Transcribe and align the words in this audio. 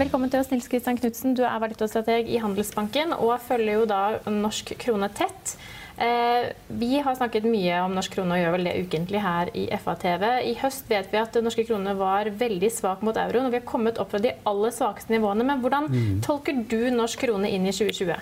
Velkommen 0.00 0.30
til 0.32 0.40
oss, 0.40 0.48
Nils 0.48 0.64
Kristian 0.70 0.96
Knutsen. 0.96 1.34
Du 1.36 1.42
er 1.44 1.58
valutastrateg 1.60 2.30
i 2.32 2.38
Handelsbanken 2.40 3.10
og 3.18 3.34
følger 3.44 3.74
jo 3.74 3.88
da 3.88 3.98
norsk 4.32 4.70
krone 4.80 5.10
tett. 5.12 5.52
Eh, 6.00 6.46
vi 6.80 7.02
har 7.04 7.18
snakket 7.18 7.44
mye 7.44 7.82
om 7.84 7.92
norsk 7.92 8.14
krone 8.14 8.32
og 8.32 8.40
gjør 8.40 8.54
vel 8.54 8.70
det 8.70 8.72
ukentlig 8.86 9.20
her 9.20 9.50
i 9.52 9.66
FA-TV. 9.76 10.24
I 10.48 10.54
høst 10.62 10.88
vet 10.88 11.10
vi 11.12 11.20
at 11.20 11.36
norske 11.44 11.66
krone 11.68 11.92
var 11.98 12.30
veldig 12.32 12.70
svak 12.72 13.04
mot 13.04 13.18
euroen, 13.20 13.50
og 13.50 13.52
vi 13.52 13.60
har 13.60 13.68
kommet 13.68 14.00
opp 14.00 14.14
fra 14.14 14.22
de 14.24 14.32
aller 14.48 14.72
svakeste 14.72 15.12
nivåene. 15.12 15.44
Men 15.50 15.60
hvordan 15.60 15.90
tolker 16.24 16.64
du 16.70 16.78
norsk 16.96 17.26
krone 17.26 17.52
inn 17.52 17.68
i 17.68 17.76
2020? 17.76 18.16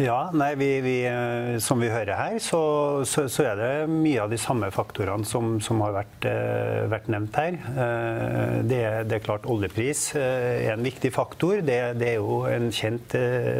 Ja, 0.00 0.30
nei, 0.32 0.54
vi, 0.56 0.80
vi, 0.80 0.94
eh, 1.04 1.58
Som 1.60 1.82
vi 1.82 1.90
hører 1.92 2.16
her, 2.16 2.38
så, 2.40 3.04
så, 3.04 3.26
så, 3.28 3.44
er 3.50 3.58
det 3.60 3.72
mye 3.92 4.22
av 4.24 4.30
de 4.32 4.38
samme 4.40 4.70
faktorene 4.72 5.28
som, 5.28 5.58
som 5.60 5.82
har 5.84 5.92
vært, 5.98 6.28
eh, 6.30 6.84
vært, 6.88 7.10
nevnt 7.12 7.36
her. 7.36 7.58
Eh, 7.60 8.54
det, 8.64 8.82
det, 9.10 9.18
er 9.18 9.26
klart 9.26 9.44
oljepris 9.44 10.14
er 10.16 10.72
en 10.72 10.86
viktig 10.86 11.12
faktor. 11.12 11.60
Det, 11.60 11.80
det 12.00 12.14
er 12.14 12.22
jo 12.22 12.46
en 12.48 12.70
kjent 12.72 13.18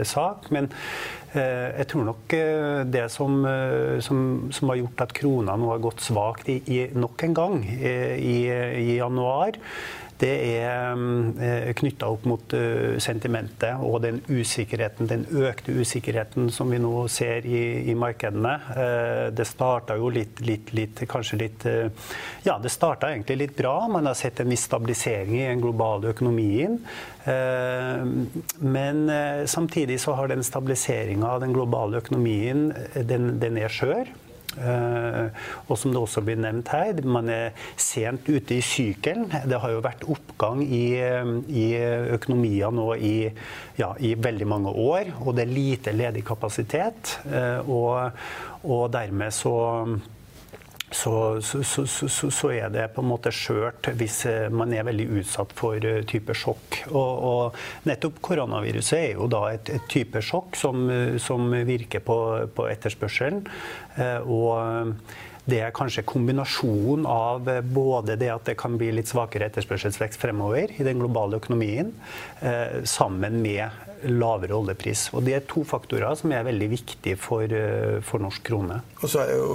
sak. 0.09 0.49
Men 0.55 0.73
jeg 1.33 1.87
tror 1.89 2.05
nok 2.05 2.35
det 2.93 3.07
som, 3.09 3.39
som, 4.05 4.19
som, 4.53 4.69
har 4.69 4.77
gjort 4.83 5.01
at 5.01 5.15
krona 5.17 5.55
nå 5.57 5.71
har 5.71 5.81
gått 5.81 6.03
svakt 6.05 6.51
i, 6.53 6.59
i 6.69 6.83
nok 6.93 7.25
en 7.25 7.37
gang 7.39 7.55
i, 7.65 8.37
i 8.53 8.99
januar, 8.99 9.57
det 10.23 10.33
er 10.63 11.01
eh, 11.43 11.71
knytta 11.75 12.09
opp 12.15 12.27
mot 12.31 12.55
eh, 12.55 12.99
sentimentet 13.03 13.83
og 13.83 13.99
den 14.05 14.21
usikkerheten, 14.29 15.09
den 15.11 15.25
økte 15.43 15.75
usikkerheten 15.75 16.51
som 16.55 16.71
vi 16.71 16.79
nå 16.83 17.09
ser 17.11 17.47
i, 17.49 17.63
i 17.91 17.97
markedene. 17.99 18.55
Eh, 18.77 19.25
det 19.35 19.49
starta 19.51 19.97
jo 19.99 20.13
litt, 20.15 20.43
litt, 20.47 20.71
litt, 20.77 21.03
kanskje 21.11 21.41
litt 21.43 21.67
Ja, 22.47 22.57
det 22.63 22.71
starta 22.73 23.11
egentlig 23.11 23.39
litt 23.41 23.57
bra. 23.59 23.89
Man 23.91 24.07
har 24.07 24.15
sett 24.19 24.41
en 24.43 24.51
viss 24.53 24.67
stabilisering 24.69 25.41
i 25.41 25.47
den 25.49 25.63
globale 25.63 26.13
økonomien. 26.13 26.79
Men 28.59 28.99
samtidig 29.47 30.01
så 30.03 30.17
har 30.19 30.31
den 30.33 30.43
stabiliseringa 30.47 31.29
av 31.37 31.43
den 31.45 31.55
globale 31.55 32.01
økonomien, 32.03 32.73
den, 32.95 33.37
den 33.43 33.61
er 33.63 33.71
skjør. 33.73 34.11
Uh, 34.53 35.33
og 35.67 35.79
som 35.81 35.95
det 35.95 36.01
også 36.03 36.23
blir 36.27 36.41
nevnt 36.41 36.69
her, 36.75 36.99
man 37.09 37.31
er 37.33 37.57
sent 37.81 38.29
ute 38.29 38.59
i 38.59 38.65
sykelen. 38.65 39.29
Det 39.49 39.61
har 39.63 39.73
jo 39.73 39.83
vært 39.85 40.05
oppgang 40.13 40.61
i, 40.67 40.85
eh, 41.01 41.31
i 41.49 41.67
økonomier 42.13 42.75
nå 42.75 42.89
i, 42.95 43.15
ja, 43.79 43.93
i, 43.99 44.13
veldig 44.15 44.49
mange 44.49 44.73
år, 44.73 45.13
og 45.25 45.37
det 45.37 45.47
er 45.47 45.55
lite 45.57 45.97
ledig 45.97 46.25
kapasitet. 46.29 47.17
Uh, 47.27 47.61
og, 47.69 48.25
og 48.63 48.85
dermed 48.93 49.33
så 49.35 49.57
så, 50.93 51.41
så, 51.43 51.87
så, 51.87 52.31
så, 52.31 52.53
er 52.53 52.69
det 52.73 52.91
på 52.95 53.03
en 53.03 53.09
måte 53.09 53.33
skjørt 53.33 53.89
hvis 53.97 54.23
eh, 54.29 54.47
man 54.53 54.73
er 54.77 54.87
veldig 54.87 55.09
utsatt 55.23 55.55
for 55.57 55.81
eh, 55.81 56.03
type 56.09 56.37
sjokk. 56.37 56.83
Og, 56.93 57.25
og 57.33 57.89
nettopp 57.89 58.21
koronaviruset 58.25 58.99
er 58.99 59.11
jo 59.17 59.29
da 59.33 59.47
et, 59.55 59.73
et 59.73 59.91
type 59.93 60.23
sjokk 60.25 60.57
som, 60.59 60.85
eh, 60.93 61.19
som 61.23 61.49
virker 61.69 62.05
på, 62.05 62.17
på 62.55 62.69
etterspørselen. 62.73 63.45
Og 64.33 64.95
det 65.45 65.59
er 65.61 65.75
kanskje 65.75 66.05
kombinasjonen 66.09 67.05
av 67.09 67.49
både 67.67 68.15
det 68.17 68.31
at 68.33 68.47
det 68.49 68.55
kan 68.61 68.79
bli 68.81 68.89
litt 68.95 69.11
svakere 69.11 69.51
etterspørselsvekst 69.51 70.21
fremover 70.23 70.73
i 70.73 70.87
den 70.87 71.03
globale 71.03 71.37
økonomien, 71.43 71.91
sammen 72.89 73.43
med 73.45 74.09
lavere 74.09 74.57
oljepris. 74.57 75.11
Og 75.13 75.27
Det 75.27 75.37
er 75.37 75.45
to 75.51 75.67
faktorer 75.69 76.17
som 76.17 76.33
er 76.33 76.47
veldig 76.49 76.71
viktige 76.73 77.21
for, 77.21 77.53
for 78.07 78.25
norsk 78.25 78.47
krone. 78.49 78.81
Og 79.03 79.13
så 79.13 79.27
er 79.27 79.35
jo 79.35 79.53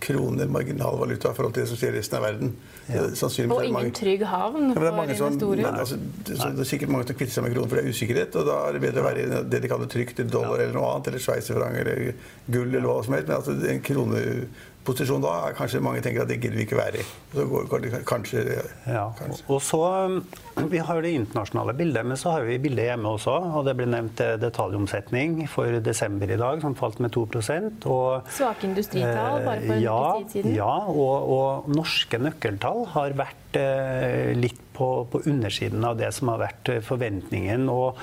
kroner 0.00 0.46
marginalvaluta 0.46 1.30
i 1.30 1.34
forhold 1.34 1.54
til 1.56 1.64
det 1.64 1.70
som 1.70 1.78
skjer 1.80 1.94
i 1.94 2.00
resten 2.00 2.18
av 2.18 2.26
verden. 2.26 2.52
Ja. 2.86 3.02
Og 3.06 3.64
ingen 3.64 3.74
mange... 3.74 3.92
trygg 3.96 4.22
havn 4.28 4.68
ja, 4.70 4.76
for 4.76 5.02
investorer. 5.02 5.64
Altså, 5.70 5.98
det, 5.98 6.36
det, 6.36 6.62
er 6.62 6.68
sikkert 6.68 6.92
mange 6.94 7.08
som 7.08 7.18
kvitter 7.18 7.34
seg 7.34 7.46
med 7.46 7.56
kroner 7.56 7.72
for 7.72 7.80
det 7.80 7.84
er 7.84 7.96
usikkerhet. 7.96 8.38
Og 8.38 8.46
da 8.50 8.60
er 8.68 8.76
det 8.76 8.82
bedre 8.84 9.02
å 9.02 9.06
være 9.08 9.24
i 9.24 9.42
det 9.54 9.62
de 9.64 9.72
kaller 9.72 9.90
trygt 9.90 10.22
dollar 10.30 10.62
eller 10.62 10.76
noe 10.76 10.92
annet, 10.92 11.10
eller 11.10 11.24
sveitserfranc 11.26 11.80
eller 11.82 12.02
gull 12.46 12.68
eller 12.68 12.88
hva 12.90 12.98
som 13.06 13.16
helst. 13.16 13.30
Men 13.30 13.38
altså, 13.40 13.56
en 13.72 13.84
krone 13.88 14.24
posisjon 14.86 15.24
da 15.24 15.32
er 15.48 15.56
kanskje 15.58 15.82
mange 15.84 16.02
tenker 16.04 16.24
at 16.24 16.30
det 16.30 16.38
gidder 16.40 16.58
vi 16.60 16.66
ikke 16.66 16.78
være 16.78 17.02
i. 17.02 17.06
Så 17.34 17.46
går 17.50 17.84
det 17.84 18.00
kanskje, 18.08 18.42
ja. 18.86 19.06
kanskje. 19.18 19.44
Og 19.52 19.62
så, 19.64 19.80
um, 20.06 20.20
Vi 20.70 20.80
har 20.80 21.02
det 21.02 21.12
internasjonale 21.12 21.74
bildet, 21.76 22.06
men 22.06 22.16
så 22.16 22.32
har 22.32 22.46
vi 22.48 22.58
bildet 22.62 22.88
hjemme 22.88 23.12
også. 23.16 23.34
og 23.58 23.66
Det 23.66 23.76
ble 23.76 23.88
nevnt 23.92 24.22
eh, 24.24 24.36
detaljomsetning 24.40 25.42
for 25.52 25.80
desember 25.84 26.30
i 26.32 26.38
dag, 26.40 26.62
som 26.64 26.76
falt 26.78 27.00
med 27.04 27.12
2 27.12 27.26
og, 27.26 28.30
Svake 28.32 28.66
industritall 28.66 29.44
bare 29.44 29.60
for 29.60 29.74
en 29.74 29.82
ja, 29.82 29.98
tid 30.20 30.38
siden? 30.38 30.54
Ja, 30.56 30.72
og, 30.88 31.28
og, 31.36 31.68
norske 31.76 32.18
nøkkeltall 32.22 32.86
har 32.94 33.16
vært 33.18 33.58
eh, 33.60 34.32
litt 34.38 34.62
på, 34.76 34.88
på 35.10 35.22
undersiden 35.26 35.84
av 35.84 35.98
det 36.00 36.12
som 36.16 36.32
har 36.32 36.42
vært 36.46 36.72
eh, 36.72 36.82
forventningen. 36.84 37.68
og 37.72 38.00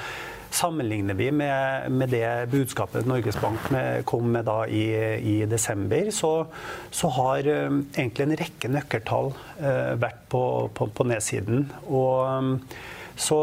Sammenligner 0.53 1.13
vi 1.17 1.31
med, 1.33 1.91
med 1.91 2.11
det 2.13 2.27
budskapet 2.51 3.07
Norges 3.09 3.39
Bank 3.41 3.71
med, 3.73 4.03
kom 4.05 4.27
med 4.29 4.45
da 4.45 4.59
i, 4.69 4.83
i 5.17 5.33
desember, 5.49 6.11
så, 6.13 6.45
så, 6.93 7.09
har 7.15 7.49
um, 7.49 7.79
egentlig 7.95 8.27
en 8.27 8.35
rekke 8.43 8.69
nøkkeltall 8.69 9.31
uh, 9.33 9.95
vært 9.97 10.21
på, 10.29 10.43
på, 10.77 10.87
på, 10.93 11.07
nedsiden. 11.09 11.65
Og 11.89 12.21
um, 12.29 12.53
så, 13.17 13.39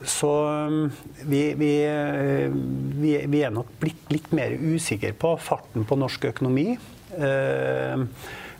så 0.00 0.32
um, 0.72 0.88
vi, 1.28 1.42
vi, 1.60 1.70
vi, 3.04 3.12
vi, 3.28 3.44
er 3.44 3.52
nok 3.52 3.76
blitt 3.82 4.16
litt 4.16 4.32
mer 4.32 4.56
usikre 4.56 5.12
på 5.12 5.36
farten 5.36 5.84
på 5.84 6.00
norsk 6.00 6.24
økonomi. 6.32 6.70
Uh, 7.20 8.08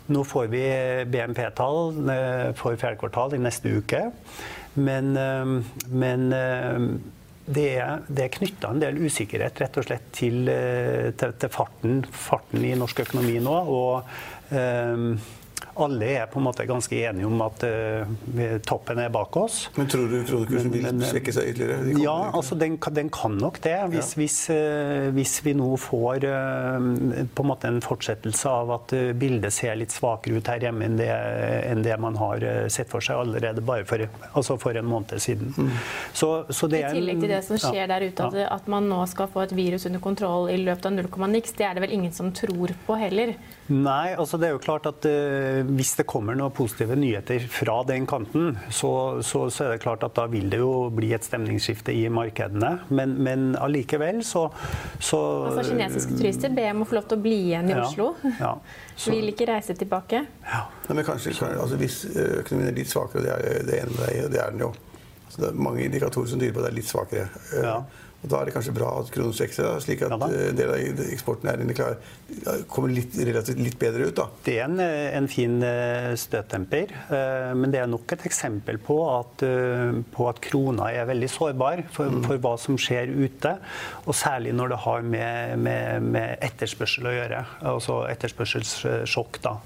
nå 0.07 0.21
får 0.23 0.53
vi 0.53 0.65
BNP-tall 1.09 1.97
for 2.55 2.77
fjerde 2.77 3.01
kvartal 3.01 3.33
i 3.35 3.41
neste 3.41 3.73
uke. 3.81 4.05
Men, 4.77 5.09
men 5.89 6.21
det 7.47 7.67
er, 7.79 8.03
det 8.11 8.25
er 8.25 8.33
knytta 8.35 8.71
en 8.73 8.81
del 8.81 8.99
usikkerhet 9.07 9.61
rett 9.63 9.79
og 9.79 9.87
slett 9.87 10.07
til, 10.15 10.41
eh, 10.51 11.13
til, 11.15 11.35
til 11.39 11.51
farten, 11.53 12.01
farten, 12.11 12.65
i 12.67 12.75
norsk 12.75 13.05
økonomi 13.05 13.37
nå. 13.43 13.57
og 13.71 14.09
um, 14.51 15.13
alle 15.83 16.09
er 16.21 16.27
på 16.31 16.39
en 16.41 16.45
måte 16.47 16.65
ganske 16.67 16.99
enige 17.09 17.27
om 17.27 17.41
at 17.45 17.63
uh, 17.67 18.57
toppen 18.65 19.01
er 19.01 19.11
bak 19.13 19.37
oss. 19.39 19.59
Men 19.77 19.89
tror 19.91 20.07
du 20.11 20.17
kronekursen 20.27 20.73
vil 20.73 20.87
svekke 21.05 21.33
seg 21.35 21.51
ytterligere? 21.53 21.97
Ja, 22.03 22.15
altså 22.35 22.57
den, 22.59 22.77
den, 22.95 23.11
kan 23.13 23.37
nok 23.39 23.59
det. 23.63 23.75
Hvis, 23.93 24.13
ja. 24.15 24.21
hvis, 24.21 24.37
uh, 24.51 25.09
hvis 25.15 25.35
vi 25.45 25.55
nå 25.57 25.69
får 25.81 26.27
uh, 26.27 26.87
på 27.33 27.45
en 27.45 27.51
måte 27.51 27.71
en 27.71 27.81
fortsettelse 27.83 28.51
av 28.51 28.73
at 28.77 28.95
bildet 29.19 29.53
ser 29.53 29.77
litt 29.79 29.93
svakere 29.95 30.39
ut 30.39 30.51
her 30.51 30.67
hjemme 30.67 30.87
enn 30.87 30.97
det, 30.99 31.09
enn 31.09 31.83
det 31.85 31.97
man 32.01 32.17
har 32.19 32.43
sett 32.73 32.89
for 32.91 33.03
seg 33.03 33.21
allerede 33.21 33.63
bare 33.65 33.85
for, 33.87 34.03
altså 34.33 34.57
for 34.61 34.77
en 34.77 34.87
måned 34.87 35.21
siden. 35.21 35.53
Mm. 35.57 35.71
Så, 36.13 36.29
så 36.49 36.69
I 36.69 36.83
tillegg 36.91 37.21
til 37.21 37.31
det 37.31 37.41
som 37.45 37.59
skjer 37.61 37.83
ja, 37.83 37.89
der 37.89 38.07
ute, 38.07 38.27
at, 38.27 38.39
at, 38.57 38.67
man 38.71 38.87
nå 38.89 38.99
skal 39.09 39.29
få 39.31 39.45
et 39.45 39.53
virus 39.55 39.87
under 39.89 40.01
kontroll 40.03 40.49
i 40.51 40.57
løpet 40.61 40.89
av 40.89 40.97
0, 40.97 41.29
niks, 41.33 41.55
det 41.57 41.67
er 41.67 41.77
det 41.77 41.85
vel 41.85 41.95
ingen 41.97 42.13
som 42.15 42.31
tror 42.35 42.73
på 42.87 42.97
heller? 42.99 43.35
Nei, 43.67 44.15
altså 44.15 44.39
det 44.39 44.49
er 44.49 44.55
jo 44.55 44.63
klart 44.63 44.87
at 44.89 45.05
hvis 45.75 45.93
det 45.99 46.05
kommer 46.09 46.37
noen 46.37 46.53
positive 46.55 46.95
nyheter 46.99 47.43
fra 47.51 47.79
den 47.87 48.07
kanten, 48.09 48.57
så, 48.69 48.91
så, 49.25 49.45
så, 49.53 49.65
er 49.65 49.75
det 49.75 49.83
klart 49.83 50.05
at 50.07 50.15
da 50.17 50.27
vil 50.31 50.49
det 50.51 50.61
jo 50.61 50.87
bli 50.93 51.11
et 51.15 51.25
stemningsskifte 51.25 51.93
i 51.95 52.07
markedene. 52.13 52.73
Men, 52.89 53.15
men 53.23 53.47
allikevel 53.59 54.23
så, 54.25 54.47
så 54.99 55.21
Altså 55.51 55.67
Kinesiske 55.71 56.17
turister 56.17 56.53
ber 56.55 56.73
om 56.73 56.85
å 56.85 56.89
få 56.89 56.99
lov 56.99 57.07
til 57.11 57.19
å 57.19 57.25
bli 57.27 57.37
igjen 57.49 57.71
i 57.71 57.75
ja, 57.75 57.85
Oslo. 57.85 58.09
Ja, 58.39 58.55
vil 59.13 59.31
ikke 59.33 59.49
reise 59.51 59.77
tilbake. 59.77 60.23
Ja. 60.47 60.65
Nei, 60.87 60.99
men 60.99 61.07
kanskje, 61.07 61.35
altså, 61.51 61.79
Hvis 61.79 62.03
økonomien 62.15 62.71
er 62.71 62.77
litt 62.77 62.91
svakere, 62.91 63.21
og 63.21 63.27
det 63.27 63.33
er 63.35 63.65
det 63.67 63.79
ene 63.81 63.95
med 63.95 64.03
deg, 64.05 64.19
og 64.25 64.35
det 64.35 64.43
er 64.43 64.53
den 64.55 64.67
jo 64.67 64.73
Altså, 65.27 65.41
Det 65.41 65.47
er 65.49 65.57
mange 65.59 65.83
indikatorer 65.83 66.29
som 66.31 66.39
tyder 66.39 66.53
på 66.55 66.61
at 66.61 66.69
det 66.69 66.69
er 66.69 66.75
litt 66.77 66.87
svakere. 66.87 67.25
Ja. 67.59 67.73
Og 68.23 68.31
Da 68.31 68.39
er 68.39 68.49
det 68.49 68.53
kanskje 68.55 68.73
bra 68.73 68.89
at 68.97 69.09
kronen 69.13 69.35
svekker 69.35 69.55
seg, 69.59 69.81
slik 69.83 70.01
at 70.05 70.13
ja, 70.15 70.29
en 70.49 70.57
del 70.57 70.71
av 70.73 71.01
eksporten 71.05 71.51
er 71.51 71.73
klar, 71.77 71.97
kommer 72.71 72.89
litt, 72.89 73.13
relativt 73.13 73.59
litt 73.61 73.77
bedre 73.79 74.07
ut. 74.09 74.15
da. 74.17 74.25
Det 74.43 74.55
er 74.57 74.65
en, 74.65 74.79
en 74.81 75.29
fin 75.29 75.59
eh, 75.63 76.15
støttemper, 76.17 76.93
eh, 77.13 77.51
men 77.57 77.73
det 77.73 77.83
er 77.83 77.91
nok 77.91 78.15
et 78.15 78.25
eksempel 78.25 78.79
på 78.81 78.97
at, 79.11 79.45
eh, 79.45 79.99
på 80.15 80.27
at 80.31 80.41
krona 80.43 80.89
er 80.95 81.05
veldig 81.11 81.29
sårbar 81.29 81.83
for, 81.93 82.09
mm. 82.09 82.25
for, 82.25 82.41
hva 82.41 82.55
som 82.61 82.79
skjer 82.81 83.13
ute. 83.13 83.53
Og 84.07 84.17
særlig 84.17 84.55
når 84.57 84.73
det 84.73 84.81
har 84.87 85.05
med, 85.13 85.53
med, 85.67 86.09
med 86.17 86.43
etterspørsel 86.49 87.11
å 87.11 87.15
gjøre. 87.19 87.43
Altså 87.69 88.01
etterspørselssjokk. 88.09 89.41
da. 89.45 89.57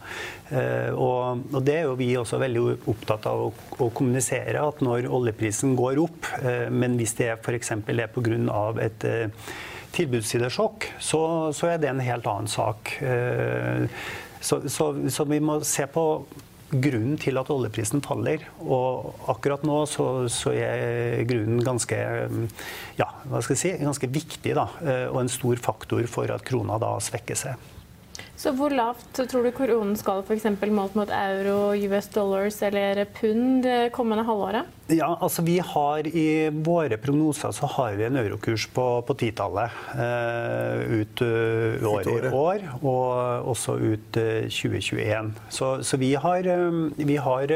Og, 0.51 1.45
og, 1.54 1.62
det 1.63 1.77
er 1.77 1.86
jo 1.88 1.95
vi 1.95 2.09
også 2.19 2.36
veldig 2.42 2.62
opptatt 2.92 3.30
av 3.31 3.45
å, 3.45 3.51
å 3.80 3.88
kommunisere, 3.95 4.59
at 4.59 4.81
når 4.83 5.07
oljeprisen 5.07 5.77
går 5.80 6.01
opp, 6.04 6.27
men 6.75 6.97
hvis 7.00 7.15
det 7.21 7.30
f.eks. 7.38 7.71
er 7.80 8.12
pga 8.12 8.41
av 8.50 8.80
et 8.82 9.06
eh, 9.08 9.50
tilbudssidesjokk, 9.96 10.88
så, 11.00 11.24
så, 11.56 11.74
er 11.74 11.82
det 11.82 11.92
en 11.92 12.04
helt 12.04 12.28
annen 12.30 12.50
sak. 12.52 12.94
Eh, 13.04 13.86
så, 14.42 14.62
så, 14.70 14.94
så, 15.12 15.26
vi 15.30 15.42
må 15.44 15.60
se 15.68 15.86
på 15.92 16.06
grunnen 16.72 17.18
til 17.20 17.38
at 17.38 17.52
oljeprisen 17.52 18.02
faller. 18.06 18.46
Og 18.64 19.28
akkurat 19.32 19.66
nå 19.68 19.84
så, 19.92 20.08
så 20.32 20.56
er 20.56 21.26
grunnen 21.30 21.62
ganske, 21.66 22.00
ja, 23.00 23.10
si, 23.52 23.76
ganske 23.82 24.10
viktig, 24.12 24.56
da, 24.58 24.70
eh, 24.86 25.06
og 25.12 25.22
en 25.26 25.32
stor 25.32 25.62
faktor 25.62 26.08
for 26.10 26.32
at 26.34 26.48
krona 26.48 26.80
da 26.82 26.96
svekker 27.04 27.40
seg. 27.46 27.70
Så 28.42 28.50
hvor 28.58 28.74
lavt 28.74 29.20
tror 29.30 29.44
du 29.46 29.52
koronen 29.54 29.94
skal 30.00 30.24
f.eks. 30.26 30.48
målt 30.74 30.96
mot 30.98 31.12
euro, 31.14 31.76
US 31.78 32.08
dollars 32.10 32.56
eller 32.66 33.04
pund 33.14 33.62
det 33.68 33.92
kommende 33.94 34.24
halvåret? 34.26 34.72
Ja, 34.90 35.12
altså 35.22 35.44
vi 35.46 35.60
har 35.62 36.08
I 36.10 36.50
våre 36.50 36.98
prognoser 36.98 37.54
så 37.54 37.70
har 37.76 38.00
vi 38.00 38.08
en 38.08 38.18
eurokurs 38.18 38.66
på, 38.74 38.86
på 39.06 39.16
titallet 39.22 39.76
uh, 39.94 40.82
ut 40.90 41.22
uh, 41.22 41.86
året 41.92 42.10
i 42.10 42.32
år, 42.34 42.66
og 42.82 43.52
også 43.54 43.78
ut 43.78 44.18
uh, 44.18 44.50
2021. 44.50 45.30
Så, 45.50 45.70
så, 45.86 46.02
vi 46.02 46.16
har, 46.18 46.50
um, 46.58 46.88
vi 46.98 47.20
har 47.22 47.54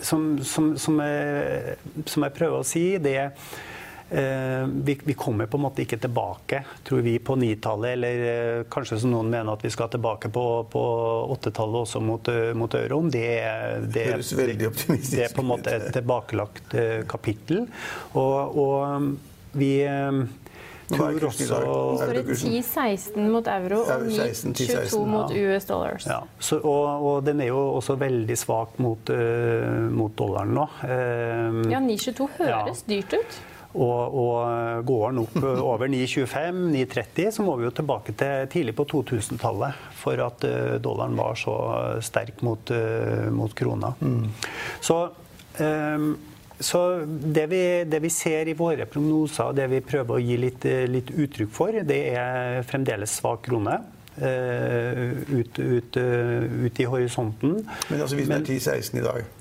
som, 0.00 0.26
som, 0.42 0.74
som, 0.74 0.98
jeg, 1.06 1.78
som 2.10 2.26
jeg 2.26 2.36
prøver 2.40 2.58
å 2.58 2.66
si, 2.66 2.84
det 2.98 3.14
er 3.28 3.30
Eh, 3.30 3.73
vi, 4.14 5.00
vi, 5.04 5.14
kommer 5.14 5.46
på 5.50 5.58
en 5.58 5.64
måte 5.64 5.82
ikke 5.82 5.98
tilbake, 5.98 6.60
tror 6.86 7.02
vi, 7.02 7.16
på 7.18 7.36
nitallet. 7.40 7.96
Eller 7.96 8.24
eh, 8.28 8.62
kanskje 8.70 9.00
som 9.02 9.14
noen 9.14 9.32
mener 9.32 9.56
at 9.56 9.64
vi 9.64 9.72
skal 9.74 9.90
tilbake 9.92 10.30
på, 10.34 10.44
på 10.70 10.84
åttetallet 11.34 11.80
også 11.82 12.02
mot, 12.04 12.30
eh, 12.30 12.52
mot 12.54 12.78
euroen. 12.78 13.10
Det, 13.10 13.26
det, 13.88 14.06
det, 14.22 14.56
det, 14.60 15.26
er 15.26 15.34
på 15.34 15.42
en 15.42 15.50
måte 15.50 15.74
et 15.74 15.90
tilbakelagt 15.96 16.78
kapittel. 17.10 17.66
Og, 18.14 18.58
og 18.64 19.54
vi 19.54 19.76
tror 20.88 21.26
også 21.28 21.46
Så 21.46 21.60
står 22.00 22.18
10-16 22.34 23.30
mot 23.32 23.48
euro 23.48 23.80
og 23.84 24.04
22 24.12 25.00
mot 25.08 25.32
US 25.32 25.64
dollars. 25.68 26.06
Ja. 26.06 26.20
Så, 26.38 26.58
og, 26.60 27.06
og, 27.06 27.24
den 27.26 27.40
er 27.40 27.50
jo 27.52 27.62
også 27.78 27.96
veldig 28.00 28.36
svak 28.38 28.78
mot, 28.82 29.10
uh, 29.10 29.88
mot 29.90 30.14
dollaren 30.18 30.54
nå. 30.58 30.68
Uh, 30.84 31.64
ja, 31.72 31.80
9,22 31.80 32.28
høres 32.38 32.84
ja. 32.84 32.94
dyrt 32.94 33.18
ut. 33.18 33.42
Og, 33.74 34.14
og 34.14 34.84
går 34.86 35.08
den 35.10 35.22
opp 35.24 35.38
over 35.42 35.88
9,25-9,30, 35.90 37.32
så 37.34 37.42
må 37.42 37.56
vi 37.58 37.66
jo 37.66 37.72
tilbake 37.74 38.14
til 38.14 38.46
tidlig 38.52 38.76
på 38.78 38.86
2000-tallet 38.92 39.80
for 39.98 40.22
at 40.22 40.46
uh, 40.46 40.76
dollaren 40.82 41.18
var 41.18 41.34
så 41.40 41.56
sterk 42.04 42.44
mot, 42.46 42.70
mot 43.34 43.56
krona. 43.58 43.90
Mm. 43.98 44.30
Så, 44.78 45.00
um, 45.58 46.06
så 46.54 46.84
det, 47.02 47.48
vi, 47.50 47.64
det, 47.90 47.98
vi, 48.04 48.14
ser 48.14 48.52
i 48.52 48.54
våre 48.54 48.86
prognoser, 48.86 49.50
det 49.58 49.66
vi 49.74 49.82
prøver 49.82 50.20
å 50.20 50.22
gi 50.22 50.38
litt, 50.38 50.70
litt 50.94 51.10
uttrykk 51.10 51.54
for, 51.58 51.82
det 51.82 52.00
er 52.14 52.62
fremdeles 52.68 53.18
svak 53.18 53.42
krone. 53.48 53.80
Ut, 54.14 55.56
ut, 55.58 55.96
ut, 55.98 56.76
i 56.78 56.84
horisonten. 56.86 57.64
Men 57.90 58.04
altså 58.04 58.14
hvis 58.14 58.30
det 58.30 58.36
er 58.36 58.76
10-16 58.78 59.00
i 59.00 59.02
dag? 59.02 59.32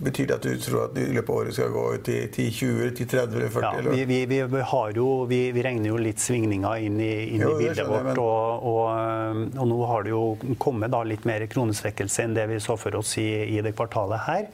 Betyr 0.00 0.26
det 0.26 0.36
at 0.38 0.46
du 0.46 0.60
tror 0.64 0.86
at 0.86 0.96
i 0.96 1.06
løpet 1.12 1.28
av 1.28 1.38
året 1.42 1.56
skal 1.56 1.72
gå 1.74 1.84
til 2.06 2.22
10-20, 2.30 2.92
til 2.96 3.08
30 3.10 3.34
eller 3.36 3.50
40? 3.52 3.66
Ja, 3.84 3.92
vi, 3.92 4.04
vi, 4.08 4.38
vi, 4.48 4.62
jo, 4.96 5.08
vi, 5.28 5.40
regner 5.60 5.90
jo 5.90 5.98
litt 6.00 6.22
svingninger 6.24 6.86
inn 6.86 6.96
i, 7.04 7.12
inn 7.34 7.44
jo, 7.44 7.52
i 7.58 7.66
bildet 7.66 7.88
vårt. 7.88 8.08
Men... 8.08 8.20
Og, 8.22 8.64
og, 8.70 9.42
og, 9.58 9.66
nå 9.68 9.80
har 9.92 10.06
det 10.06 10.14
jo 10.14 10.54
kommet 10.62 10.96
litt 11.04 11.28
mer 11.28 11.44
kronesvekkelse 11.52 12.24
enn 12.24 12.38
det 12.38 12.48
vi 12.48 12.60
så 12.64 12.78
for 12.80 12.96
oss 12.96 13.18
i, 13.20 13.28
i 13.52 13.60
det 13.64 13.74
kvartalet 13.76 14.24
her. 14.24 14.48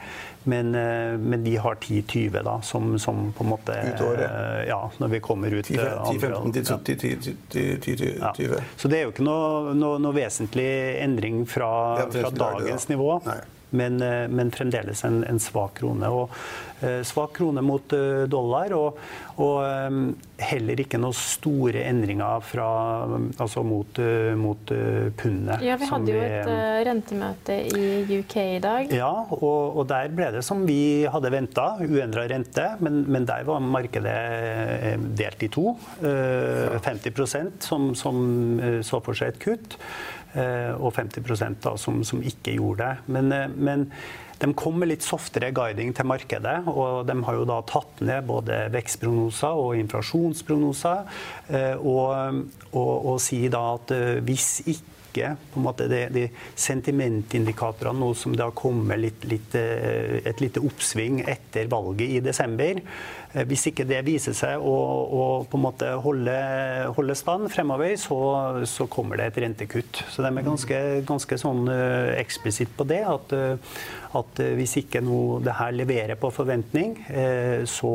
Men, 0.46 0.74
eh, 0.78 1.14
men 1.18 1.42
de 1.42 1.56
har 1.58 1.78
10-20 1.78 2.42
da, 2.46 2.58
som, 2.62 2.92
som, 3.02 3.32
på 3.34 3.46
en 3.46 3.50
måte 3.50 3.74
Ut 3.86 4.02
året? 4.02 4.36
Ja, 4.68 4.82
når 4.98 5.14
vi 5.14 5.20
kommer 5.22 5.54
ut 5.54 5.70
10-15 5.70 6.52
til 6.86 7.78
10-20? 7.82 8.18
Ja. 8.20 8.62
Så 8.76 8.90
det 8.90 9.00
er 9.00 9.08
jo 9.08 9.14
ikke 9.14 9.26
noe, 9.26 9.74
noe, 9.78 9.98
noe 10.02 10.14
vesentlig 10.14 10.70
endring 11.02 11.44
fra, 11.50 11.70
fra 12.10 12.34
dagens 12.34 12.90
nivå. 12.90 13.20
Nei 13.26 13.42
men, 13.76 14.00
eh, 14.02 14.28
men 14.28 14.50
fremdeles 14.54 15.04
en, 15.04 15.22
en, 15.24 15.40
svak 15.42 15.78
krone. 15.80 16.08
Og 16.08 16.32
eh, 16.84 17.02
svak 17.06 17.36
krone 17.38 17.62
mot 17.64 17.92
eh, 17.96 18.24
dollar, 18.30 18.72
og, 18.76 18.98
og 19.42 19.56
eh, 19.66 19.98
heller 20.50 20.82
ikke 20.82 21.00
noen 21.00 21.16
store 21.16 21.84
endringer 21.88 22.44
fra, 22.44 22.68
altså 23.42 23.64
mot, 23.66 24.00
eh, 24.02 24.32
mot 24.38 24.72
eh, 24.74 25.08
pundet. 25.16 25.64
Ja, 25.66 25.78
Vi 25.80 25.90
hadde 25.90 26.16
jo 26.16 26.24
et 26.24 26.50
rentemøte 26.88 27.58
i 27.70 28.18
UK 28.20 28.36
i 28.42 28.60
dag. 28.64 28.92
Ja, 28.96 29.12
og, 29.36 29.78
og 29.80 29.86
der 29.92 30.12
ble 30.16 30.32
det 30.36 30.44
som 30.46 30.64
vi 30.68 30.80
hadde 31.10 31.32
venta, 31.34 31.68
uendra 31.84 32.26
rente. 32.30 32.68
Men, 32.80 33.04
men, 33.10 33.26
der 33.26 33.46
var 33.48 33.62
markedet 33.64 34.18
delt 35.18 35.40
i 35.42 35.48
to. 35.52 35.72
50% 36.00 37.64
som, 37.66 37.88
som 37.98 38.20
så 38.86 39.00
for 39.02 39.18
seg 39.18 39.34
et 39.34 39.40
kutt. 39.42 39.74
Eh, 40.36 40.72
og 40.76 40.92
50 40.92 41.56
da, 41.64 41.72
som, 41.80 42.02
som, 42.04 42.20
ikke 42.20 42.58
gjorde 42.58 42.84
det. 42.84 43.12
Men, 43.14 43.32
eh, 43.32 43.48
men, 43.56 43.90
de 44.36 44.50
kom 44.52 44.74
med 44.76 44.90
litt 44.90 45.00
softere 45.00 45.48
guiding 45.56 45.94
til 45.96 46.04
markedet, 46.04 46.58
og 46.68 47.06
de 47.08 47.14
har 47.24 47.38
jo 47.38 47.46
da 47.48 47.54
tatt 47.64 48.02
ned 48.04 48.26
både 48.28 48.58
vekstprognoser 48.74 49.62
og 49.62 49.78
inflasjonsprognoser, 49.80 51.06
eh, 51.48 51.72
og, 51.80 52.42
og, 52.74 52.90
og 53.14 53.16
sier 53.24 53.54
da 53.54 53.62
at 53.78 53.94
hvis 54.28 54.50
ikke 54.66 54.95
på 55.24 55.60
en 55.60 55.66
måte 55.66 55.88
de, 55.90 56.02
de 56.12 56.24
sentimentindikatorene 56.54 58.02
nå 58.02 58.12
som 58.18 58.34
det 58.36 58.44
har 58.44 58.56
kommet 58.56 59.00
litt, 59.00 59.24
litt, 59.30 59.56
et 59.56 60.42
lite 60.42 60.62
oppsving 60.64 61.22
etter 61.26 61.70
valget 61.72 62.18
i 62.18 62.24
desember, 62.24 62.82
Eh, 63.36 63.44
hvis 63.48 63.66
ikke 63.70 63.86
det 63.88 64.00
viser 64.06 64.36
seg 64.36 64.62
å, 64.62 64.72
å 64.72 65.24
på 65.48 65.58
en 65.58 65.64
måte 65.66 65.90
holde, 66.02 66.36
holde 66.96 67.16
stand 67.18 67.50
fremover, 67.52 67.96
så, 68.00 68.18
så, 68.68 68.88
kommer 68.90 69.20
det 69.20 69.30
et 69.30 69.42
rentekutt. 69.46 70.04
Så 70.12 70.24
de 70.24 70.30
er 70.30 70.46
ganske, 70.46 70.80
ganske 71.06 71.38
sånn 71.40 71.66
uh, 71.68 72.14
eksplisitt 72.16 72.72
på 72.76 72.86
det. 72.88 73.02
At, 73.06 73.34
at 74.16 74.40
hvis 74.58 74.78
ikke 74.80 75.02
noe 75.04 75.42
det 75.44 75.56
her 75.58 75.74
leverer 75.76 76.18
på 76.20 76.30
forventning, 76.32 76.96
så 77.68 77.92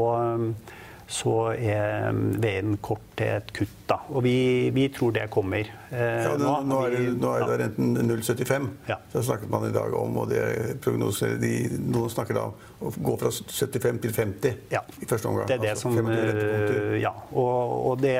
så 1.11 1.35
er 1.51 2.15
veien 2.41 2.77
kort 2.83 3.03
til 3.19 3.35
et 3.35 3.51
kutt. 3.55 3.77
Da. 3.89 3.97
Og 4.15 4.23
vi, 4.23 4.71
vi 4.71 4.85
tror 4.93 5.11
det 5.15 5.25
kommer. 5.33 5.67
Eh, 5.91 6.23
ja, 6.23 6.35
nå, 6.39 6.51
nå, 6.63 6.77
er, 6.87 7.07
nå 7.19 7.31
er 7.35 7.43
det 7.49 7.55
renten 7.65 7.97
0,75. 8.07 8.67
Ja. 8.87 8.95
Så 9.11 9.25
snakket 9.27 9.51
man 9.51 9.65
i 9.67 9.73
dag 9.75 9.91
om, 9.97 10.21
og 10.21 10.29
det 10.31 10.77
prognoser 10.83 11.35
de, 11.41 11.51
Noen 11.81 12.11
snakker 12.13 12.37
da 12.37 12.45
om 12.47 12.87
å 12.87 12.93
gå 12.95 13.15
fra 13.19 13.31
75 13.33 13.99
til 14.05 14.13
50 14.15 14.71
ja. 14.71 14.83
i 15.03 15.09
første 15.09 15.27
omgang. 15.27 15.49
Det 15.49 15.57
er 15.57 15.65
det 15.65 15.73
altså, 15.73 15.91
som 15.91 16.11
eh, 16.13 16.95
Ja. 17.01 17.11
Og, 17.31 17.75
og 17.91 17.99
det 18.03 18.15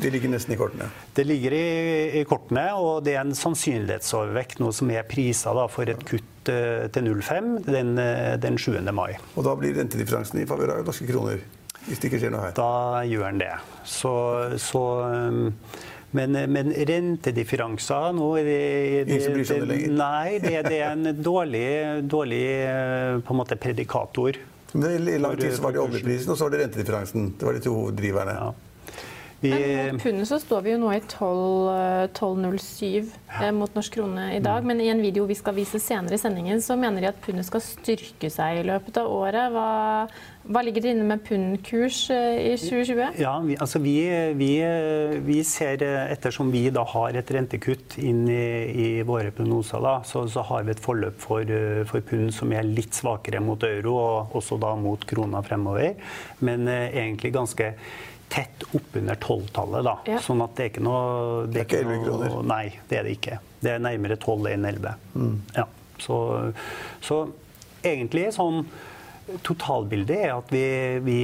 Det 0.00 0.12
ligger 0.14 0.32
nesten 0.32 0.56
i 0.56 0.58
kortene? 0.60 0.88
Det 1.16 1.26
ligger 1.28 1.56
i, 1.56 1.66
i 2.22 2.24
kortene, 2.28 2.70
og 2.80 3.04
det 3.04 3.18
er 3.18 3.26
en 3.26 3.36
sannsynlighetsovervekt 3.36 4.64
nå 4.64 4.72
som 4.76 4.94
er 4.94 5.04
prisa 5.08 5.52
for 5.72 5.92
et 5.92 6.00
kutt 6.08 6.48
eh, 6.52 6.88
til 6.92 7.12
0,5 7.12 7.52
den, 7.68 7.92
den 8.40 8.58
7. 8.60 8.80
mai. 8.96 9.12
Og 9.36 9.44
da 9.44 9.52
blir 9.58 9.76
rentedifferansen 9.76 10.40
i 10.40 10.48
favør 10.48 10.78
av 10.78 10.88
norske 10.88 11.08
kroner? 11.12 11.44
Hvis 11.86 12.00
det 12.02 12.10
ikke 12.10 12.22
skjer 12.24 12.32
noe 12.34 12.48
her? 12.48 12.56
Da 12.56 13.04
gjør 13.06 13.28
den 13.30 13.42
det. 13.44 13.52
Så, 13.86 14.12
så 14.62 14.82
um, 15.06 15.44
men, 16.16 16.38
men 16.50 16.72
rentedifferanser 16.88 18.12
nå 18.16 18.28
er 18.40 18.46
det, 18.48 18.58
det, 18.58 19.14
Ingen 19.14 19.24
som 19.24 19.36
bryr 19.36 19.48
seg 19.48 19.62
om 19.62 19.64
det 19.66 19.70
lenger? 19.72 19.96
Nei, 20.00 20.36
det, 20.42 20.54
det, 20.66 20.82
er 20.82 20.94
en 20.96 21.22
dårlig, 21.30 21.66
dårlig 22.10 22.44
uh, 22.66 23.22
på 23.22 23.34
en 23.34 23.40
måte 23.42 23.58
predikator. 23.60 24.40
Men 24.76 25.08
I 25.08 25.18
lang 25.22 25.36
tid 25.38 25.54
så 25.56 25.64
var 25.64 25.76
det 25.76 25.82
oljeprisen 25.84 26.32
og 26.34 26.38
så 26.38 26.48
var 26.48 26.56
det 26.56 26.64
rentedifferansen. 26.64 27.34
Det 27.38 27.48
var 27.48 27.56
de 27.56 27.62
to 27.64 27.74
hoveddriverne. 27.76 28.34
Ja. 28.36 28.65
Vi, 29.40 29.50
Men 29.50 29.94
mot 29.94 30.02
pundet 30.02 30.28
så 30.30 30.38
står 30.40 30.62
vi 30.64 30.72
jo 30.72 30.78
nå 30.80 30.92
i 30.96 31.00
12, 31.04 32.12
12,07 32.16 33.10
eh, 33.42 33.50
mot 33.52 33.74
norsk 33.76 33.98
krone 33.98 34.30
i 34.36 34.40
dag. 34.40 34.64
Men 34.64 34.80
i 34.80 34.88
en 34.88 35.02
video 35.04 35.26
vi 35.28 35.36
skal 35.36 35.56
vise 35.58 35.80
senere 35.82 36.16
i 36.16 36.20
sendingen, 36.20 36.62
så 36.64 36.78
mener 36.80 37.04
de 37.04 37.10
at 37.10 37.20
pundet 37.24 37.48
skal 37.48 37.64
styrke 37.64 38.30
seg 38.32 38.62
i 38.62 38.64
løpet 38.70 38.96
av 39.02 39.12
året. 39.12 39.52
Hva, 39.52 39.66
hva 40.46 40.62
ligger 40.64 40.84
det 40.86 40.94
inne 40.94 41.04
med 41.08 41.24
pundkurs 41.26 42.06
eh, 42.14 42.54
i 42.54 42.56
2020? 42.60 43.20
ja, 43.20 43.34
vi, 43.44 43.58
altså 43.60 43.80
vi, 43.82 43.96
vi, 44.38 44.50
vi 45.26 45.38
ser, 45.44 45.82
eh, 45.84 46.12
ettersom 46.14 46.52
vi 46.54 46.64
da 46.72 46.86
har 46.94 47.18
et 47.18 47.32
rentekutt 47.36 47.98
inn 48.00 48.24
i, 48.30 48.48
i 48.72 48.88
våre 49.06 49.32
prognoser, 49.34 49.82
da, 49.84 49.98
så, 50.06 50.24
så, 50.32 50.44
har 50.46 50.64
vi 50.64 50.72
et 50.76 50.82
forløp 50.82 51.20
for, 51.22 51.44
eh, 51.44 51.84
for 51.88 52.04
pund 52.06 52.32
som 52.34 52.56
er 52.56 52.68
litt 52.68 52.96
svakere 52.96 53.42
mot 53.44 53.62
euro, 53.66 53.96
og 54.00 54.36
også 54.40 54.60
da 54.62 54.72
mot 54.78 55.04
krona 55.08 55.42
fremover. 55.44 55.96
Men 56.46 56.68
eh, 56.70 56.88
egentlig 57.02 57.34
ganske 57.34 57.74
tett 58.32 58.64
oppunder 58.74 59.18
tolvtallet. 59.22 59.84
da. 59.86 59.96
Ja. 60.10 60.18
Sånn 60.24 60.42
at 60.44 60.56
det 60.58 60.64
er 60.64 60.72
ikke 60.72 60.84
noe 60.86 61.46
Det 61.50 61.62
er 61.62 61.68
ikke 61.68 61.82
11-kroner? 61.84 62.36
Nei, 62.50 62.64
det 62.90 62.98
er 63.00 63.06
det 63.06 63.16
ikke. 63.18 63.40
Det 63.62 63.72
er 63.72 63.82
nærmere 63.82 64.18
12 64.18 64.50
enn 64.52 64.68
11. 64.72 64.94
Mm. 65.14 65.36
Ja. 65.56 65.66
Så, 66.02 66.18
så 67.04 67.22
egentlig 67.86 68.28
sånn 68.36 68.64
Totalbildet 69.42 70.20
er 70.28 70.32
at 70.36 70.50
vi, 70.54 70.62
vi, 71.02 71.16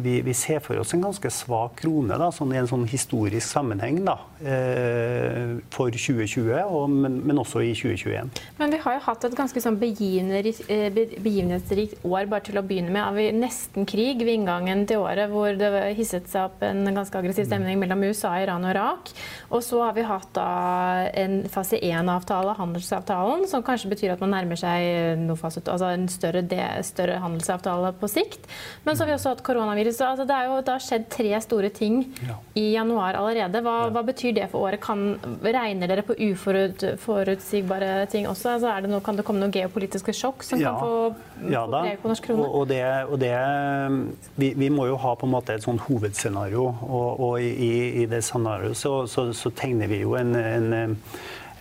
vi, 0.00 0.14
vi 0.24 0.34
ser 0.36 0.62
for 0.64 0.80
oss 0.80 0.94
en 0.96 1.02
ganske 1.04 1.28
svak 1.32 1.74
krone 1.82 2.16
da, 2.20 2.30
sånn 2.32 2.54
i 2.54 2.58
en 2.60 2.68
sånn 2.70 2.86
historisk 2.88 3.44
sammenheng 3.50 3.98
da, 4.06 4.14
eh, 4.40 5.58
for 5.74 5.92
2020, 5.92 6.54
og, 6.64 6.86
men, 6.92 7.18
men 7.28 7.40
også 7.42 7.60
i 7.60 7.74
2021. 7.76 8.30
Men 8.60 8.72
vi 8.72 8.80
har 8.80 8.96
jo 8.96 9.02
hatt 9.08 9.26
et 9.28 9.36
ganske 9.36 9.60
sånn 9.60 9.76
eh, 9.76 10.88
be- 10.94 11.20
begivenhetsrikt 11.24 12.06
år 12.08 12.30
bare 12.32 12.46
til 12.48 12.60
å 12.60 12.64
begynne 12.64 12.94
med. 12.94 13.02
Har 13.04 13.18
vi 13.18 13.28
nesten 13.36 13.84
krig 13.88 14.24
ved 14.24 14.38
inngangen 14.38 14.86
til 14.88 15.04
året, 15.04 15.28
hvor 15.32 15.52
det 15.60 15.70
hisset 15.98 16.30
seg 16.32 16.48
opp 16.48 16.64
en 16.64 16.84
ganske 16.96 17.20
aggressiv 17.20 17.48
stemning 17.50 17.76
mellom 17.82 18.06
USA, 18.08 18.38
Iran 18.40 18.64
og 18.64 18.72
Irak. 18.72 19.12
Og 19.52 19.60
så 19.66 19.82
har 19.84 19.94
vi 19.98 20.06
hatt 20.08 20.30
da 20.36 20.48
en 21.12 21.42
fase 21.52 21.76
1-avtale, 21.84 22.56
handelsavtalen, 22.58 23.44
som 23.50 23.64
kanskje 23.66 23.92
betyr 23.92 24.16
at 24.16 24.24
man 24.24 24.32
nærmer 24.38 24.58
seg 24.58 25.28
altså 25.34 25.92
en 25.92 26.08
større, 26.08 26.42
større 26.86 27.20
handelsavtale 27.34 27.92
på 28.00 28.08
sikt. 28.08 28.46
Men 28.86 28.96
så 28.96 29.04
har 29.04 29.10
vi 29.12 29.16
også 29.18 29.34
hatt 29.34 29.42
koronavirus. 29.46 30.00
Altså 30.06 30.24
det, 30.28 30.38
jo, 30.46 30.60
det 30.64 30.74
har 30.76 30.84
skjedd 30.86 31.08
tre 31.12 31.34
store 31.44 31.70
ting 31.74 32.00
Ja. 32.24 32.38
i 32.54 32.70
januar 32.74 33.18
allerede. 33.18 33.60
Hva, 33.64 33.90
hva 33.92 34.02
betyr 34.06 34.32
det 34.38 34.48
for 34.52 34.68
året? 34.68 34.80
Kan, 34.84 35.18
regner 35.42 35.90
dere 35.90 36.04
på 36.06 36.16
uforutsigbare 37.04 38.06
ting 38.12 38.28
også? 38.30 38.54
Altså 38.56 38.70
er 38.72 38.84
det 38.84 38.90
noe, 38.92 39.02
kan 39.04 39.16
det 39.18 39.24
komme 39.26 39.42
noen 39.42 39.52
geopolitiske 39.54 40.14
sjokk 40.16 40.44
som 40.46 40.60
kan 40.62 40.78
få, 40.80 41.14
ja 41.50 41.64
få 41.66 41.72
da. 41.74 41.82
preg 41.86 42.00
på 42.02 42.12
norsk 42.12 42.28
krone? 42.30 42.46
Og, 42.46 42.58
og 42.62 42.68
det, 42.70 42.82
og 43.08 43.18
det 43.22 43.34
vi, 44.40 44.52
vi 44.58 44.70
må 44.72 44.88
jo 44.90 44.98
ha 45.00 45.14
på 45.18 45.28
en 45.28 45.34
måte 45.34 45.56
et 45.58 45.64
sånt 45.66 45.82
hovedscenario, 45.88 46.66
og, 46.84 47.24
og 47.28 47.40
i, 47.42 48.02
i 48.04 48.06
det 48.10 48.22
scenarioet 48.26 48.78
så, 48.78 48.96
så, 49.10 49.28
så 49.36 49.52
tegner 49.54 49.90
vi 49.90 50.02
jo 50.04 50.14
en, 50.18 50.34
en 50.38 50.70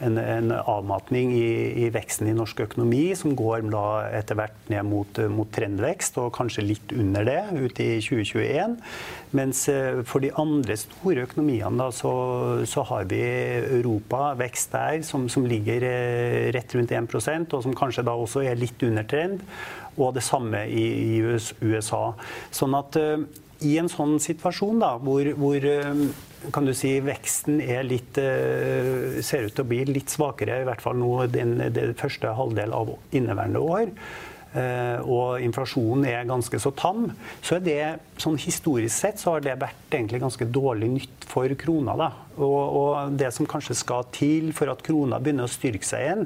en, 0.03 0.17
en 0.19 0.51
avmatning 0.53 1.31
i, 1.35 1.85
i 1.85 1.89
veksten 1.93 2.29
i 2.29 2.35
norsk 2.35 2.63
økonomi, 2.65 3.05
som 3.17 3.35
går 3.37 3.65
etter 4.13 4.37
hvert 4.37 4.71
ned 4.71 4.85
mot, 4.87 5.19
mot 5.31 5.49
trendvekst, 5.53 6.19
og 6.21 6.33
kanskje 6.35 6.65
litt 6.65 6.93
under 6.95 7.27
det 7.27 7.39
ut 7.55 7.81
i 7.83 7.89
2021. 8.03 8.77
Mens 9.37 9.63
eh, 9.71 10.01
for 10.07 10.23
de 10.23 10.33
andre 10.39 10.77
store 10.79 11.25
økonomiene 11.27 11.79
da, 11.79 11.89
så, 11.95 12.13
så 12.69 12.85
har 12.91 13.07
vi 13.11 13.21
Europa, 13.79 14.33
vekst 14.39 14.75
der, 14.75 14.99
som, 15.07 15.29
som 15.31 15.47
ligger 15.49 15.85
eh, 15.87 16.49
rett 16.55 16.75
rundt 16.77 16.93
1% 16.93 17.55
og 17.55 17.63
som 17.65 17.77
kanskje 17.77 18.05
da 18.05 18.17
også 18.17 18.43
er 18.45 18.59
litt 18.59 18.83
under 18.85 19.07
trend. 19.09 19.41
Og 19.97 20.13
det 20.15 20.25
samme 20.25 20.65
i, 20.69 20.85
i 21.17 21.39
USA. 21.61 22.05
Sånn 22.53 22.77
at 22.77 22.97
eh, 22.99 23.25
i 23.63 23.77
en 23.79 23.89
sånn 23.91 24.17
situasjon 24.21 24.81
da, 24.83 24.95
hvor, 25.01 25.27
hvor 25.39 25.65
kan 26.51 26.65
du 26.67 26.73
si 26.75 26.97
veksten 27.03 27.61
litt, 27.87 28.17
eh, 28.17 29.21
ser 29.23 29.47
ut 29.47 29.55
til 29.55 29.63
å 29.63 29.69
bli 29.69 29.83
litt 29.85 30.11
svakere, 30.11 30.61
i 30.61 30.67
hvert 30.67 30.83
fall 30.83 30.97
nå 30.99 31.27
den, 31.31 31.57
den 31.73 31.95
første 31.99 32.33
halvdel 32.35 32.73
av 32.75 32.95
inneværende 33.15 33.61
år, 33.63 33.93
og 34.53 35.41
inflasjonen 35.41 36.05
er 36.05 36.27
ganske 36.29 36.59
så 36.61 36.69
tam, 36.77 37.07
så 37.41 37.57
er 37.57 37.63
det 37.65 37.85
sånn 38.21 38.37
historisk 38.37 38.93
sett 38.93 39.21
så 39.21 39.35
har 39.35 39.45
det 39.45 39.55
vært 39.61 39.95
egentlig 39.95 40.21
ganske 40.21 40.45
dårlig 40.45 40.89
nytt 40.93 41.25
for 41.29 41.49
krona. 41.57 41.95
da. 41.97 42.09
Og, 42.33 42.61
og 42.77 43.17
det 43.17 43.29
som 43.33 43.47
kanskje 43.49 43.75
skal 43.77 44.07
til 44.13 44.51
for 44.57 44.71
at 44.71 44.81
krona 44.85 45.19
begynner 45.21 45.45
å 45.45 45.51
styrke 45.51 45.85
seg 45.85 46.05
igjen, 46.05 46.23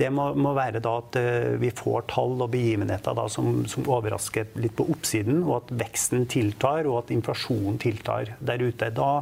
det 0.00 0.08
må, 0.14 0.30
må 0.38 0.54
være 0.56 0.80
da 0.84 0.94
at 1.02 1.18
eh, 1.20 1.50
vi 1.60 1.72
får 1.76 2.06
tall 2.12 2.38
og 2.40 2.50
begivenheter 2.54 3.16
da, 3.16 3.26
som, 3.32 3.62
som 3.68 3.88
overrasker 3.92 4.54
litt 4.60 4.76
på 4.78 4.88
oppsiden, 4.94 5.42
og 5.44 5.58
at 5.60 5.74
veksten 5.82 6.24
tiltar 6.32 6.88
og 6.88 7.02
at 7.02 7.12
inflasjonen 7.14 7.78
tiltar 7.82 8.34
der 8.40 8.64
ute. 8.64 8.88
Da 8.96 9.12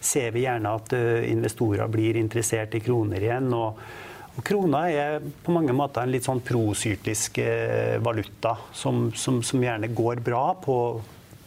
ser 0.00 0.34
vi 0.34 0.44
gjerne 0.46 0.74
at 0.80 0.94
eh, 0.96 1.30
investorer 1.30 1.90
blir 1.92 2.18
interessert 2.20 2.74
i 2.74 2.82
kroner 2.84 3.30
igjen. 3.30 3.50
og 3.54 3.80
Krona 4.44 4.84
er 4.90 5.20
på 5.44 5.52
mange 5.54 5.74
måter 5.76 6.04
en 6.04 6.12
litt 6.12 6.26
sånn 6.28 6.40
prosyklisk 6.44 7.38
eh, 7.42 7.96
valuta, 8.04 8.56
som, 8.76 9.08
som, 9.18 9.40
som 9.42 9.62
gjerne 9.64 9.90
går 9.94 10.20
bra 10.24 10.52
på, 10.62 10.76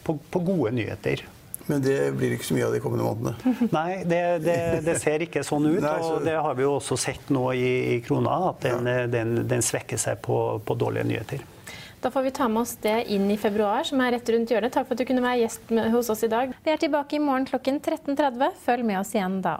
på, 0.04 0.18
på 0.34 0.42
gode 0.48 0.74
nyheter. 0.76 1.24
Men 1.70 1.84
det 1.86 1.96
blir 2.18 2.34
ikke 2.36 2.48
så 2.50 2.56
mye 2.58 2.66
av 2.68 2.74
de 2.76 2.80
kommende 2.84 3.06
månedene. 3.06 3.56
Nei, 3.78 4.02
det, 4.10 4.22
det, 4.44 4.58
det 4.84 4.96
ser 5.00 5.24
ikke 5.24 5.44
sånn 5.46 5.70
ut. 5.70 5.78
Nei, 5.84 5.94
så- 6.02 6.18
Og 6.18 6.26
det 6.26 6.34
har 6.36 6.58
vi 6.58 6.66
jo 6.66 6.74
også 6.80 6.98
sett 7.00 7.30
nå 7.32 7.46
i, 7.56 7.70
i 7.96 7.98
krona, 8.04 8.38
at 8.50 8.66
den, 8.66 8.90
den, 9.14 9.34
den 9.48 9.64
svekker 9.64 10.02
seg 10.02 10.20
på, 10.26 10.42
på 10.66 10.76
dårlige 10.82 11.08
nyheter. 11.14 11.46
Da 12.02 12.10
får 12.10 12.24
vi 12.26 12.32
ta 12.34 12.48
med 12.50 12.64
oss 12.64 12.76
det 12.82 12.96
inn 13.14 13.28
i 13.30 13.38
februar, 13.38 13.84
som 13.86 14.02
er 14.02 14.16
rett 14.16 14.30
rundt 14.34 14.50
hjørnet. 14.50 14.74
Takk 14.74 14.88
for 14.90 14.98
at 14.98 15.04
du 15.04 15.06
kunne 15.06 15.22
være 15.22 15.44
gjest 15.44 15.70
med, 15.70 15.92
hos 15.94 16.10
oss 16.10 16.24
i 16.26 16.32
dag. 16.34 16.50
Vi 16.66 16.72
er 16.74 16.82
tilbake 16.82 17.16
i 17.16 17.22
morgen 17.22 17.46
klokken 17.46 17.78
13.30. 17.78 18.56
Følg 18.66 18.88
med 18.90 18.98
oss 19.04 19.14
igjen 19.14 19.38
da. 19.46 19.60